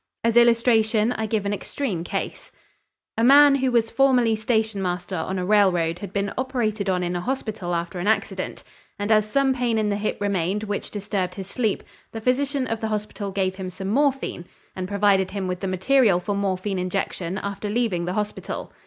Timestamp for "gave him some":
13.29-13.89